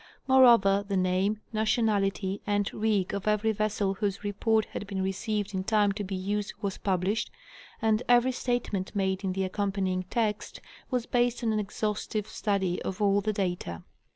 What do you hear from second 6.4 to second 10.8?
was published, and every statement made in the accompanying text